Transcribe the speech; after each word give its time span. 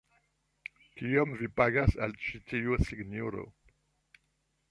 Kiom 1.01 1.35
vi 1.41 1.49
pagas 1.61 1.93
al 2.07 2.17
ĉi 2.23 2.41
tiu 2.53 2.79
sinjoro? 2.87 3.47